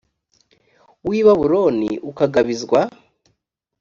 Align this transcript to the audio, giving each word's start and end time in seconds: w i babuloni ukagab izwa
w 1.07 1.09
i 1.19 1.21
babuloni 1.25 1.91
ukagab 2.09 2.47
izwa 2.55 2.81